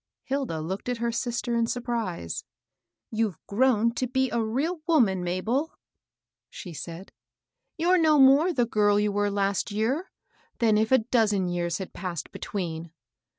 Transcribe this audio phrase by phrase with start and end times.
[0.23, 2.43] Hilda looked at her sister in surprise."
[3.11, 5.75] You've grown to be a real woman, Mabel,"
[6.49, 7.11] she said."
[7.77, 10.09] You're no more the girl you were last year,
[10.57, 12.91] than if a dozen years had passed between.